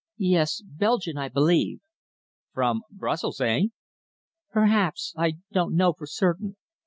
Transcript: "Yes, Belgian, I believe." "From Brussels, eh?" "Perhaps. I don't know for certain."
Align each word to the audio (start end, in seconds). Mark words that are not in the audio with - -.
"Yes, 0.17 0.63
Belgian, 0.65 1.15
I 1.19 1.29
believe." 1.29 1.79
"From 2.53 2.81
Brussels, 2.89 3.39
eh?" 3.39 3.65
"Perhaps. 4.49 5.13
I 5.15 5.37
don't 5.51 5.75
know 5.75 5.93
for 5.93 6.07
certain." 6.07 6.57